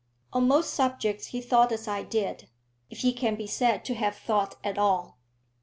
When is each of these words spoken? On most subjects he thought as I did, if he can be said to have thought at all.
On 0.33 0.47
most 0.47 0.73
subjects 0.73 1.27
he 1.27 1.41
thought 1.41 1.71
as 1.71 1.87
I 1.87 2.01
did, 2.01 2.49
if 2.89 3.01
he 3.01 3.13
can 3.13 3.35
be 3.35 3.45
said 3.45 3.85
to 3.85 3.93
have 3.93 4.15
thought 4.15 4.55
at 4.63 4.79
all. 4.79 5.19